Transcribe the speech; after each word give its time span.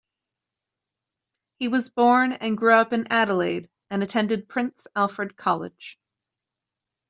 He 1.59 1.67
was 1.67 1.89
born 1.91 2.33
and 2.33 2.57
grew 2.57 2.73
up 2.73 2.91
in 2.91 3.05
Adelaide, 3.11 3.69
and 3.91 4.01
attended 4.01 4.49
Prince 4.49 4.87
Alfred 4.95 5.37
College. 5.37 5.99